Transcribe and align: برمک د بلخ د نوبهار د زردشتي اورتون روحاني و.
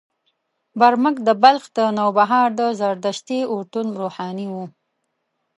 برمک 0.79 1.15
د 1.27 1.29
بلخ 1.43 1.63
د 1.77 1.79
نوبهار 1.97 2.49
د 2.59 2.61
زردشتي 2.79 3.39
اورتون 3.51 3.87
روحاني 4.01 4.47
و. 4.53 4.55